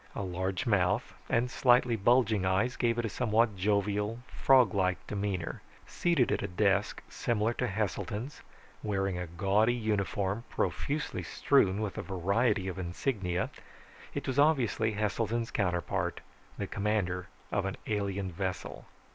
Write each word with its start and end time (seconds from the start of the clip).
A 0.15 0.23
large 0.23 0.65
mouth 0.65 1.13
and 1.29 1.51
slightly 1.51 1.95
bulging 1.95 2.43
eyes 2.43 2.75
gave 2.75 2.97
it 2.97 3.05
a 3.05 3.07
somewhat 3.07 3.55
jovial, 3.55 4.17
frog 4.29 4.73
like 4.73 5.05
demeanor. 5.05 5.61
Seated 5.85 6.31
at 6.31 6.41
a 6.41 6.47
desk 6.47 7.03
similar 7.07 7.53
to 7.53 7.67
Heselton's, 7.67 8.41
wearing 8.81 9.19
a 9.19 9.27
gaudy 9.27 9.75
uniform 9.75 10.43
profusely 10.49 11.21
strewn 11.21 11.81
with 11.81 11.99
a 11.99 12.01
variety 12.01 12.67
of 12.67 12.79
insignia, 12.79 13.51
it 14.15 14.25
was 14.25 14.39
obviously 14.39 14.93
Heselton's 14.93 15.51
counterpart, 15.51 16.21
the 16.57 16.65
commander 16.65 17.27
of 17.51 17.65
an 17.65 17.77
alien 17.85 18.31
vessel. 18.31 18.87